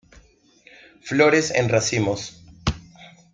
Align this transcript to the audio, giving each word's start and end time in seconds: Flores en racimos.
Flores 1.03 1.51
en 1.51 1.69
racimos. 1.69 2.41